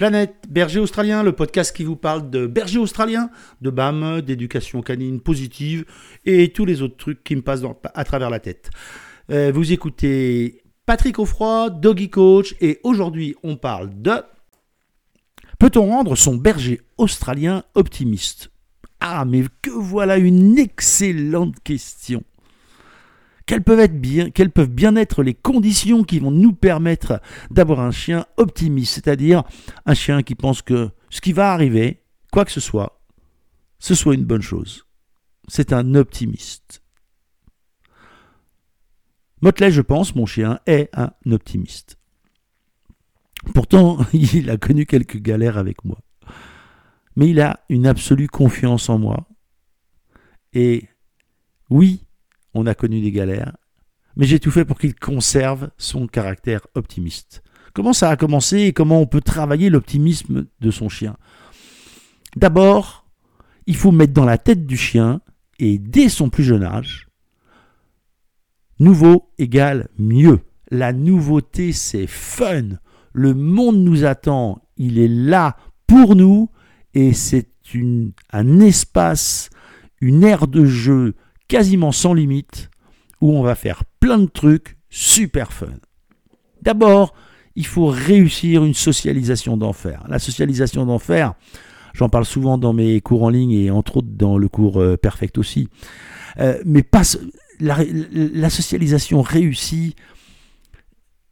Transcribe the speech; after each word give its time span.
Planète 0.00 0.44
Berger 0.48 0.80
Australien, 0.80 1.22
le 1.22 1.32
podcast 1.32 1.76
qui 1.76 1.84
vous 1.84 1.94
parle 1.94 2.30
de 2.30 2.46
berger 2.46 2.78
australien, 2.78 3.28
de 3.60 3.68
BAM, 3.68 4.22
d'éducation 4.22 4.80
canine 4.80 5.20
positive 5.20 5.84
et 6.24 6.54
tous 6.54 6.64
les 6.64 6.80
autres 6.80 6.96
trucs 6.96 7.22
qui 7.22 7.36
me 7.36 7.42
passent 7.42 7.60
à 7.92 8.04
travers 8.04 8.30
la 8.30 8.40
tête. 8.40 8.70
Euh, 9.30 9.52
vous 9.54 9.72
écoutez 9.72 10.62
Patrick 10.86 11.18
Offroy, 11.18 11.68
Doggy 11.68 12.08
Coach, 12.08 12.54
et 12.62 12.80
aujourd'hui 12.82 13.34
on 13.42 13.56
parle 13.56 13.90
de... 14.00 14.12
Peut-on 15.58 15.84
rendre 15.84 16.16
son 16.16 16.34
berger 16.34 16.80
australien 16.96 17.62
optimiste? 17.74 18.50
Ah, 19.00 19.26
mais 19.26 19.44
que 19.60 19.68
voilà 19.68 20.16
une 20.16 20.58
excellente 20.58 21.56
question 21.62 22.24
quelles 23.50 23.64
peuvent, 23.64 23.80
être 23.80 24.00
bien, 24.00 24.28
bien 24.68 24.94
être 24.94 25.24
les 25.24 25.34
conditions 25.34 26.04
qui 26.04 26.20
vont 26.20 26.30
nous 26.30 26.52
permettre 26.52 27.20
d'avoir 27.50 27.80
un 27.80 27.90
chien 27.90 28.24
optimiste, 28.36 28.94
c'est-à-dire 28.94 29.42
un 29.86 29.94
chien 29.94 30.22
qui 30.22 30.36
pense 30.36 30.62
que 30.62 30.90
ce 31.08 31.20
qui 31.20 31.32
va 31.32 31.52
arriver, 31.52 32.04
quoi 32.30 32.44
que 32.44 32.52
ce 32.52 32.60
soit, 32.60 33.02
ce 33.80 33.96
soit 33.96 34.14
une 34.14 34.24
bonne 34.24 34.40
chose. 34.40 34.86
C'est 35.48 35.72
un 35.72 35.96
optimiste. 35.96 36.84
Motley, 39.42 39.72
je 39.72 39.82
pense, 39.82 40.14
mon 40.14 40.26
chien, 40.26 40.60
est 40.66 40.88
un 40.96 41.10
optimiste. 41.32 41.98
Pourtant, 43.52 43.98
il 44.12 44.48
a 44.48 44.58
connu 44.58 44.86
quelques 44.86 45.18
galères 45.18 45.58
avec 45.58 45.84
moi. 45.84 45.98
Mais 47.16 47.30
il 47.30 47.40
a 47.40 47.64
une 47.68 47.88
absolue 47.88 48.28
confiance 48.28 48.88
en 48.88 49.00
moi. 49.00 49.26
Et 50.52 50.88
oui, 51.68 52.04
on 52.54 52.66
a 52.66 52.74
connu 52.74 53.00
des 53.00 53.12
galères, 53.12 53.56
mais 54.16 54.26
j'ai 54.26 54.40
tout 54.40 54.50
fait 54.50 54.64
pour 54.64 54.78
qu'il 54.78 54.94
conserve 54.94 55.70
son 55.78 56.06
caractère 56.06 56.66
optimiste. 56.74 57.42
Comment 57.72 57.92
ça 57.92 58.10
a 58.10 58.16
commencé 58.16 58.58
et 58.58 58.72
comment 58.72 59.00
on 59.00 59.06
peut 59.06 59.20
travailler 59.20 59.70
l'optimisme 59.70 60.46
de 60.60 60.70
son 60.70 60.88
chien? 60.88 61.16
D'abord, 62.36 63.06
il 63.66 63.76
faut 63.76 63.92
mettre 63.92 64.12
dans 64.12 64.24
la 64.24 64.38
tête 64.38 64.66
du 64.66 64.76
chien, 64.76 65.20
et 65.58 65.78
dès 65.78 66.08
son 66.08 66.30
plus 66.30 66.44
jeune 66.44 66.64
âge, 66.64 67.08
nouveau 68.78 69.30
égale 69.38 69.88
mieux. 69.98 70.40
La 70.70 70.92
nouveauté, 70.92 71.72
c'est 71.72 72.06
fun. 72.06 72.78
Le 73.12 73.34
monde 73.34 73.78
nous 73.78 74.04
attend, 74.04 74.62
il 74.76 74.98
est 74.98 75.08
là 75.08 75.56
pour 75.86 76.16
nous, 76.16 76.50
et 76.94 77.12
c'est 77.12 77.48
un 78.32 78.60
espace, 78.60 79.50
une 80.00 80.24
aire 80.24 80.48
de 80.48 80.64
jeu 80.64 81.14
quasiment 81.50 81.90
sans 81.90 82.14
limite, 82.14 82.70
où 83.20 83.32
on 83.32 83.42
va 83.42 83.56
faire 83.56 83.82
plein 83.98 84.18
de 84.18 84.26
trucs 84.26 84.78
super 84.88 85.52
fun. 85.52 85.74
D'abord, 86.62 87.12
il 87.56 87.66
faut 87.66 87.86
réussir 87.86 88.64
une 88.64 88.72
socialisation 88.72 89.56
d'enfer. 89.56 90.04
La 90.08 90.20
socialisation 90.20 90.86
d'enfer, 90.86 91.34
j'en 91.92 92.08
parle 92.08 92.24
souvent 92.24 92.56
dans 92.56 92.72
mes 92.72 93.00
cours 93.00 93.24
en 93.24 93.30
ligne 93.30 93.50
et 93.50 93.70
entre 93.70 93.98
autres 93.98 94.12
dans 94.12 94.38
le 94.38 94.48
cours 94.48 94.80
euh, 94.80 94.96
Perfect 94.96 95.38
aussi. 95.38 95.68
Euh, 96.38 96.62
mais 96.64 96.84
pas 96.84 97.02
la, 97.58 98.48
socialisation 98.48 99.20
réussie, 99.20 99.96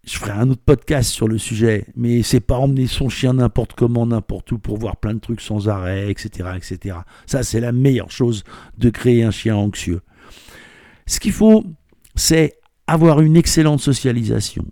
je 0.04 0.18
ferai 0.18 0.32
un 0.32 0.50
autre 0.50 0.62
podcast 0.66 1.10
sur 1.12 1.28
le 1.28 1.38
sujet, 1.38 1.86
mais 1.94 2.24
c'est 2.24 2.40
pas 2.40 2.56
emmener 2.56 2.88
son 2.88 3.08
chien 3.08 3.34
n'importe 3.34 3.74
comment, 3.74 4.04
n'importe 4.04 4.50
où 4.50 4.58
pour 4.58 4.78
voir 4.78 4.96
plein 4.96 5.14
de 5.14 5.20
trucs 5.20 5.40
sans 5.40 5.68
arrêt, 5.68 6.10
etc., 6.10 6.50
etc. 6.56 6.96
Ça, 7.26 7.44
c'est 7.44 7.60
la 7.60 7.70
meilleure 7.70 8.10
chose 8.10 8.42
de 8.78 8.90
créer 8.90 9.22
un 9.22 9.30
chien 9.30 9.54
anxieux. 9.54 10.00
Ce 11.08 11.20
qu'il 11.20 11.32
faut, 11.32 11.64
c'est 12.14 12.58
avoir 12.86 13.20
une 13.22 13.34
excellente 13.34 13.80
socialisation, 13.80 14.66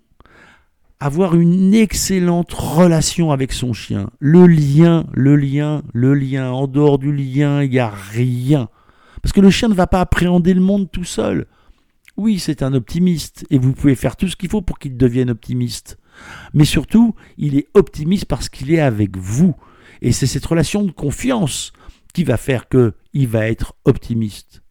avoir 1.01 1.35
une 1.35 1.73
excellente 1.73 2.53
relation 2.53 3.33
avec 3.33 3.53
son 3.53 3.73
chien. 3.73 4.11
Le 4.19 4.47
lien, 4.47 5.07
le 5.15 5.35
lien, 5.35 5.83
le 5.95 6.13
lien. 6.13 6.51
En 6.51 6.67
dehors 6.67 6.99
du 6.99 7.11
lien, 7.11 7.63
il 7.63 7.71
n'y 7.71 7.79
a 7.79 7.89
rien. 7.89 8.69
Parce 9.23 9.33
que 9.33 9.41
le 9.41 9.49
chien 9.49 9.69
ne 9.69 9.75
va 9.75 9.87
pas 9.87 10.03
appréhender 10.03 10.53
le 10.53 10.61
monde 10.61 10.91
tout 10.93 11.05
seul. 11.05 11.47
Oui, 12.19 12.39
c'est 12.39 12.63
un 12.63 12.75
optimiste, 12.75 13.47
et 13.49 13.59
vous 13.59 13.73
pouvez 13.73 13.95
faire 13.95 14.17
tout 14.17 14.29
ce 14.29 14.37
qu'il 14.37 14.51
faut 14.51 14.63
pour 14.63 14.79
qu'il 14.79 14.99
devienne 14.99 15.31
optimiste. 15.31 15.99
Mais 16.53 16.67
surtout, 16.67 17.15
il 17.39 17.57
est 17.57 17.69
optimiste 17.73 18.27
parce 18.27 18.51
qu'il 18.51 18.71
est 18.73 18.81
avec 18.81 19.17
vous. 19.17 19.55
Et 20.03 20.13
c'est 20.13 20.27
cette 20.27 20.45
relation 20.45 20.85
de 20.85 20.93
confiance 20.93 21.73
qui 22.13 22.25
va 22.25 22.37
faire 22.37 22.69
qu'il 22.69 23.29
va 23.29 23.49
être 23.49 23.75
optimiste. 23.87 24.63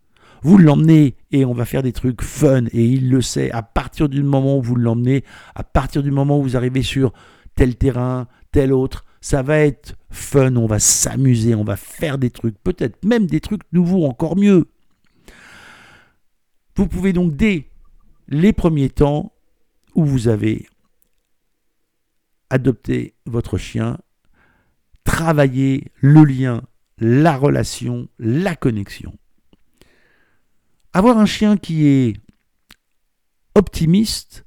Vous 0.45 0.59
l'emmenez 0.59 1.15
et 1.31 1.43
on 1.43 1.55
va 1.55 1.65
faire 1.65 1.81
des 1.81 1.91
trucs 1.91 2.21
fun 2.21 2.65
et 2.71 2.85
il 2.85 3.09
le 3.09 3.23
sait. 3.23 3.49
À 3.49 3.63
partir 3.63 4.07
du 4.07 4.21
moment 4.21 4.59
où 4.59 4.61
vous 4.61 4.75
l'emmenez, 4.75 5.23
à 5.55 5.63
partir 5.63 6.03
du 6.03 6.11
moment 6.11 6.37
où 6.37 6.43
vous 6.43 6.55
arrivez 6.55 6.83
sur 6.83 7.13
tel 7.55 7.75
terrain, 7.75 8.27
tel 8.51 8.71
autre, 8.71 9.05
ça 9.21 9.41
va 9.41 9.57
être 9.57 9.95
fun, 10.11 10.55
on 10.55 10.67
va 10.67 10.77
s'amuser, 10.77 11.55
on 11.55 11.63
va 11.63 11.75
faire 11.75 12.19
des 12.19 12.29
trucs, 12.29 12.59
peut-être 12.59 13.03
même 13.03 13.25
des 13.25 13.39
trucs 13.39 13.63
nouveaux, 13.71 14.05
encore 14.05 14.37
mieux. 14.37 14.67
Vous 16.75 16.87
pouvez 16.87 17.11
donc 17.11 17.35
dès 17.35 17.71
les 18.27 18.53
premiers 18.53 18.91
temps 18.91 19.33
où 19.95 20.05
vous 20.05 20.27
avez 20.27 20.67
adopté 22.51 23.15
votre 23.25 23.57
chien, 23.57 23.97
travailler 25.05 25.91
le 26.01 26.23
lien, 26.23 26.61
la 26.99 27.35
relation, 27.35 28.09
la 28.19 28.55
connexion. 28.55 29.17
Avoir 30.95 31.17
un 31.17 31.25
chien 31.25 31.57
qui 31.57 31.87
est 31.87 32.13
optimiste 33.53 34.45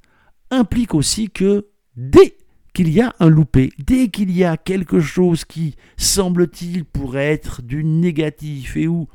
implique 0.51 0.95
aussi 0.95 1.29
que 1.29 1.67
dès 1.95 2.39
qu'il 2.73 2.89
y 2.89 3.03
a 3.03 3.15
un 3.21 3.29
loupé, 3.29 3.71
dès 3.79 4.09
qu'il 4.09 4.31
y 4.31 4.45
a 4.45 4.57
quelque 4.57 4.99
chose 4.99 5.45
qui, 5.45 5.77
semble-t-il, 5.99 6.87
pourrait 6.87 7.27
être 7.27 7.61
du 7.61 7.85
négatif 7.85 8.79
et 8.79 8.89
où 8.89 9.09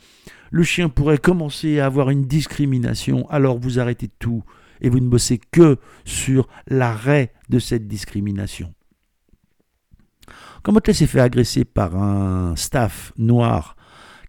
le 0.52 0.62
chien 0.62 0.90
pourrait 0.90 1.18
commencer 1.18 1.80
à 1.80 1.88
avoir 1.88 2.12
une 2.12 2.28
discrimination, 2.28 3.28
alors 3.32 3.58
vous 3.58 3.80
arrêtez 3.80 4.10
tout 4.20 4.44
et 4.82 4.90
vous 4.90 5.00
ne 5.00 5.10
bossez 5.10 5.40
que 5.40 5.80
sur 6.06 6.48
l'arrêt 6.68 7.34
de 7.50 7.58
cette 7.58 7.88
discrimination. 7.88 8.76
Quand 10.62 10.72
Motley 10.72 10.94
s'est 10.94 11.08
fait 11.08 11.20
agresser 11.20 11.66
par 11.66 11.98
un 11.98 12.56
staff 12.56 13.12
noir 13.18 13.76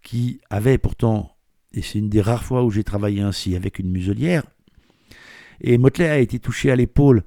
qui 0.02 0.40
avait 0.48 0.78
pourtant 0.78 1.33
et 1.74 1.82
c'est 1.82 1.98
une 1.98 2.08
des 2.08 2.20
rares 2.20 2.44
fois 2.44 2.64
où 2.64 2.70
j'ai 2.70 2.84
travaillé 2.84 3.20
ainsi 3.20 3.56
avec 3.56 3.78
une 3.78 3.90
muselière. 3.90 4.44
Et 5.60 5.76
Motley 5.76 6.08
a 6.08 6.18
été 6.18 6.38
touché 6.38 6.70
à 6.70 6.76
l'épaule. 6.76 7.24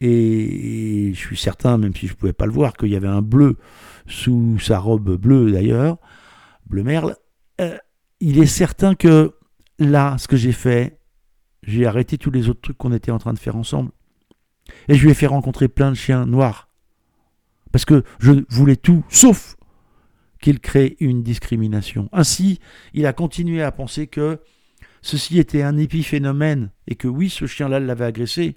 Et 0.00 1.12
je 1.12 1.18
suis 1.18 1.36
certain, 1.36 1.76
même 1.76 1.94
si 1.94 2.06
je 2.06 2.12
ne 2.12 2.16
pouvais 2.16 2.32
pas 2.32 2.46
le 2.46 2.52
voir, 2.52 2.72
qu'il 2.74 2.88
y 2.88 2.96
avait 2.96 3.08
un 3.08 3.20
bleu 3.20 3.56
sous 4.06 4.58
sa 4.58 4.78
robe 4.78 5.16
bleue 5.16 5.52
d'ailleurs, 5.52 5.98
bleu 6.66 6.82
merle. 6.82 7.16
Euh, 7.60 7.76
il 8.20 8.38
est 8.38 8.46
certain 8.46 8.94
que 8.94 9.34
là, 9.78 10.16
ce 10.18 10.28
que 10.28 10.36
j'ai 10.36 10.52
fait, 10.52 10.98
j'ai 11.62 11.84
arrêté 11.84 12.16
tous 12.16 12.30
les 12.30 12.48
autres 12.48 12.60
trucs 12.60 12.78
qu'on 12.78 12.92
était 12.92 13.10
en 13.10 13.18
train 13.18 13.34
de 13.34 13.38
faire 13.38 13.56
ensemble. 13.56 13.90
Et 14.88 14.94
je 14.94 15.04
lui 15.04 15.10
ai 15.10 15.14
fait 15.14 15.26
rencontrer 15.26 15.68
plein 15.68 15.90
de 15.90 15.96
chiens 15.96 16.24
noirs. 16.24 16.68
Parce 17.70 17.84
que 17.84 18.02
je 18.18 18.32
voulais 18.48 18.76
tout, 18.76 19.04
sauf 19.10 19.57
qu'il 20.48 20.60
crée 20.60 20.96
une 21.00 21.22
discrimination. 21.22 22.08
Ainsi, 22.10 22.58
il 22.94 23.04
a 23.04 23.12
continué 23.12 23.62
à 23.62 23.70
penser 23.70 24.06
que 24.06 24.40
ceci 25.02 25.38
était 25.38 25.62
un 25.62 25.76
épiphénomène 25.76 26.70
et 26.86 26.94
que 26.94 27.06
oui, 27.06 27.28
ce 27.28 27.46
chien-là 27.46 27.80
l'avait 27.80 28.06
agressé 28.06 28.56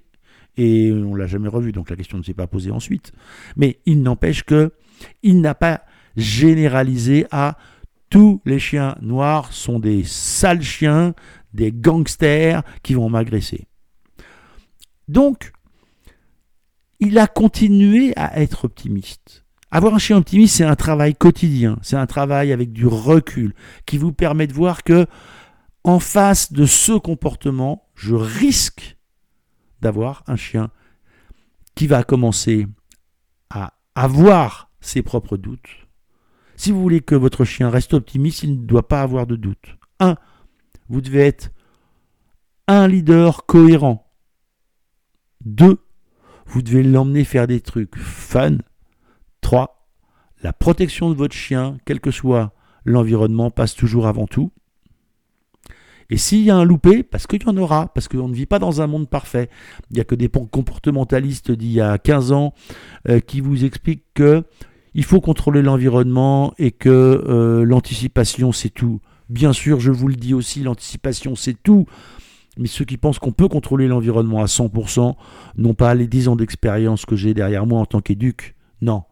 et 0.55 0.91
on 0.91 1.15
l'a 1.15 1.27
jamais 1.27 1.49
revu, 1.49 1.73
donc 1.73 1.89
la 1.89 1.97
question 1.97 2.17
ne 2.17 2.23
s'est 2.23 2.33
pas 2.33 2.47
posée 2.47 2.71
ensuite. 2.71 3.11
Mais 3.57 3.79
il 3.85 4.03
n'empêche 4.03 4.43
que 4.43 4.71
il 5.21 5.41
n'a 5.41 5.53
pas 5.53 5.83
généralisé 6.15 7.25
à 7.31 7.57
tous 8.09 8.41
les 8.45 8.59
chiens 8.59 8.95
noirs 9.01 9.51
sont 9.51 9.79
des 9.79 10.03
sales 10.03 10.61
chiens, 10.61 11.13
des 11.53 11.71
gangsters 11.73 12.63
qui 12.83 12.93
vont 12.93 13.09
m'agresser. 13.09 13.67
Donc, 15.07 15.51
il 16.99 17.17
a 17.17 17.27
continué 17.27 18.13
à 18.15 18.39
être 18.41 18.65
optimiste. 18.65 19.40
Avoir 19.71 19.93
un 19.93 19.99
chien 19.99 20.17
optimiste, 20.17 20.57
c'est 20.57 20.65
un 20.65 20.75
travail 20.75 21.15
quotidien, 21.15 21.79
c'est 21.81 21.95
un 21.95 22.05
travail 22.05 22.51
avec 22.51 22.73
du 22.73 22.85
recul 22.87 23.53
qui 23.85 23.97
vous 23.97 24.11
permet 24.11 24.45
de 24.45 24.53
voir 24.53 24.83
que 24.83 25.05
en 25.83 25.99
face 25.99 26.51
de 26.51 26.65
ce 26.65 26.91
comportement, 26.91 27.89
je 27.95 28.13
risque 28.13 28.97
d'avoir 29.79 30.23
un 30.27 30.35
chien 30.35 30.69
qui 31.73 31.87
va 31.87 32.03
commencer 32.03 32.67
à 33.49 33.73
avoir 33.95 34.69
ses 34.81 35.01
propres 35.01 35.37
doutes. 35.37 35.87
Si 36.57 36.71
vous 36.71 36.81
voulez 36.81 36.99
que 36.99 37.15
votre 37.15 37.45
chien 37.45 37.69
reste 37.69 37.93
optimiste, 37.93 38.43
il 38.43 38.61
ne 38.61 38.65
doit 38.65 38.87
pas 38.87 39.01
avoir 39.01 39.25
de 39.25 39.37
doute. 39.37 39.77
Un, 39.99 40.17
vous 40.89 41.01
devez 41.01 41.21
être 41.21 41.49
un 42.67 42.87
leader 42.87 43.45
cohérent. 43.45 44.11
Deux, 45.43 45.79
vous 46.45 46.61
devez 46.61 46.83
l'emmener 46.83 47.23
faire 47.23 47.47
des 47.47 47.61
trucs 47.61 47.97
fun 47.97 48.57
3. 49.41 49.87
La 50.43 50.53
protection 50.53 51.09
de 51.09 51.15
votre 51.15 51.35
chien, 51.35 51.77
quel 51.85 51.99
que 51.99 52.11
soit 52.11 52.53
l'environnement, 52.85 53.51
passe 53.51 53.75
toujours 53.75 54.07
avant 54.07 54.27
tout. 54.27 54.51
Et 56.09 56.17
s'il 56.17 56.41
y 56.41 56.51
a 56.51 56.57
un 56.57 56.65
loupé, 56.65 57.03
parce 57.03 57.25
qu'il 57.25 57.41
y 57.41 57.47
en 57.47 57.55
aura, 57.55 57.87
parce 57.93 58.09
qu'on 58.09 58.27
ne 58.27 58.33
vit 58.33 58.45
pas 58.45 58.59
dans 58.59 58.81
un 58.81 58.87
monde 58.87 59.09
parfait, 59.09 59.49
il 59.89 59.95
n'y 59.95 60.01
a 60.01 60.03
que 60.03 60.13
des 60.13 60.27
comportementalistes 60.27 61.51
d'il 61.51 61.71
y 61.71 61.79
a 61.79 61.97
15 61.97 62.33
ans 62.33 62.53
euh, 63.07 63.21
qui 63.21 63.39
vous 63.39 63.63
expliquent 63.63 64.03
que 64.13 64.43
il 64.93 65.05
faut 65.05 65.21
contrôler 65.21 65.61
l'environnement 65.61 66.53
et 66.57 66.71
que 66.71 66.89
euh, 66.89 67.63
l'anticipation 67.63 68.51
c'est 68.51 68.69
tout. 68.69 68.99
Bien 69.29 69.53
sûr, 69.53 69.79
je 69.79 69.91
vous 69.91 70.09
le 70.09 70.15
dis 70.15 70.33
aussi, 70.33 70.63
l'anticipation 70.63 71.35
c'est 71.35 71.55
tout. 71.63 71.85
Mais 72.57 72.67
ceux 72.67 72.83
qui 72.83 72.97
pensent 72.97 73.19
qu'on 73.19 73.31
peut 73.31 73.47
contrôler 73.47 73.87
l'environnement 73.87 74.41
à 74.41 74.47
100% 74.47 75.15
n'ont 75.55 75.73
pas 75.73 75.95
les 75.95 76.07
10 76.07 76.27
ans 76.27 76.35
d'expérience 76.35 77.05
que 77.05 77.15
j'ai 77.15 77.33
derrière 77.33 77.65
moi 77.65 77.79
en 77.79 77.85
tant 77.85 78.01
qu'éduc. 78.01 78.55
Non, 78.81 79.03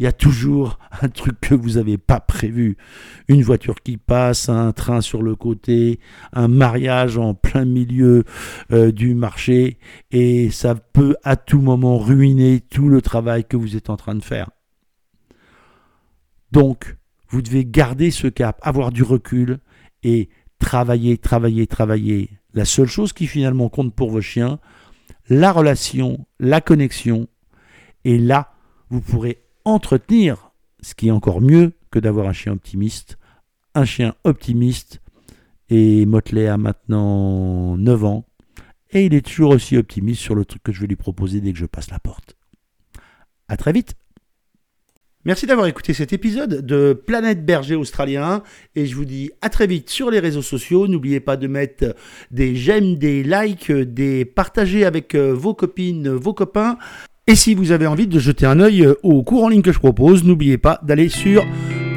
il 0.00 0.04
y 0.04 0.06
a 0.06 0.12
toujours 0.12 0.78
un 1.02 1.10
truc 1.10 1.38
que 1.42 1.54
vous 1.54 1.72
n'avez 1.72 1.98
pas 1.98 2.20
prévu. 2.20 2.78
Une 3.28 3.42
voiture 3.42 3.82
qui 3.82 3.98
passe, 3.98 4.48
un 4.48 4.72
train 4.72 5.02
sur 5.02 5.20
le 5.20 5.36
côté, 5.36 6.00
un 6.32 6.48
mariage 6.48 7.18
en 7.18 7.34
plein 7.34 7.66
milieu 7.66 8.24
euh, 8.72 8.92
du 8.92 9.14
marché, 9.14 9.78
et 10.10 10.48
ça 10.50 10.74
peut 10.74 11.16
à 11.22 11.36
tout 11.36 11.60
moment 11.60 11.98
ruiner 11.98 12.60
tout 12.60 12.88
le 12.88 13.02
travail 13.02 13.44
que 13.44 13.58
vous 13.58 13.76
êtes 13.76 13.90
en 13.90 13.98
train 13.98 14.14
de 14.14 14.24
faire. 14.24 14.48
Donc, 16.50 16.96
vous 17.28 17.42
devez 17.42 17.66
garder 17.66 18.10
ce 18.10 18.26
cap, 18.26 18.58
avoir 18.62 18.92
du 18.92 19.02
recul 19.02 19.58
et 20.02 20.30
travailler, 20.58 21.18
travailler, 21.18 21.66
travailler. 21.66 22.30
La 22.54 22.64
seule 22.64 22.88
chose 22.88 23.12
qui 23.12 23.26
finalement 23.26 23.68
compte 23.68 23.94
pour 23.94 24.08
vos 24.08 24.22
chiens, 24.22 24.60
la 25.28 25.52
relation, 25.52 26.24
la 26.38 26.62
connexion, 26.62 27.28
et 28.06 28.16
là, 28.16 28.54
vous 28.88 29.02
pourrez 29.02 29.42
entretenir, 29.70 30.52
ce 30.82 30.94
qui 30.94 31.08
est 31.08 31.12
encore 31.12 31.40
mieux 31.40 31.72
que 31.90 31.98
d'avoir 31.98 32.28
un 32.28 32.32
chien 32.32 32.52
optimiste. 32.52 33.18
Un 33.74 33.84
chien 33.84 34.14
optimiste, 34.24 35.00
et 35.68 36.04
Motley 36.06 36.48
a 36.48 36.56
maintenant 36.56 37.76
9 37.76 38.04
ans, 38.04 38.24
et 38.90 39.06
il 39.06 39.14
est 39.14 39.24
toujours 39.24 39.50
aussi 39.50 39.76
optimiste 39.76 40.20
sur 40.20 40.34
le 40.34 40.44
truc 40.44 40.62
que 40.62 40.72
je 40.72 40.80
vais 40.80 40.88
lui 40.88 40.96
proposer 40.96 41.40
dès 41.40 41.52
que 41.52 41.58
je 41.58 41.66
passe 41.66 41.90
la 41.90 42.00
porte. 42.00 42.36
A 43.48 43.56
très 43.56 43.72
vite 43.72 43.94
Merci 45.26 45.44
d'avoir 45.44 45.66
écouté 45.66 45.92
cet 45.92 46.14
épisode 46.14 46.64
de 46.64 46.94
Planète 46.94 47.44
Berger 47.44 47.74
Australien 47.74 48.42
et 48.74 48.86
je 48.86 48.96
vous 48.96 49.04
dis 49.04 49.30
à 49.42 49.50
très 49.50 49.66
vite 49.66 49.90
sur 49.90 50.10
les 50.10 50.18
réseaux 50.18 50.40
sociaux. 50.40 50.88
N'oubliez 50.88 51.20
pas 51.20 51.36
de 51.36 51.46
mettre 51.46 51.94
des 52.30 52.56
j'aime, 52.56 52.96
des 52.96 53.22
likes, 53.22 53.70
des 53.70 54.24
partager 54.24 54.86
avec 54.86 55.14
euh, 55.14 55.34
vos 55.34 55.52
copines, 55.52 56.08
vos 56.08 56.32
copains. 56.32 56.78
Et 57.30 57.36
si 57.36 57.54
vous 57.54 57.70
avez 57.70 57.86
envie 57.86 58.08
de 58.08 58.18
jeter 58.18 58.44
un 58.44 58.58
œil 58.58 58.84
euh, 58.84 58.94
au 59.04 59.22
cours 59.22 59.44
en 59.44 59.48
ligne 59.48 59.62
que 59.62 59.70
je 59.70 59.78
propose, 59.78 60.24
n'oubliez 60.24 60.58
pas 60.58 60.80
d'aller 60.82 61.08
sur 61.08 61.46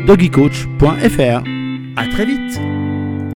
doggycoach.fr. 0.06 1.44
À 1.96 2.08
très 2.08 2.26
vite 2.28 2.83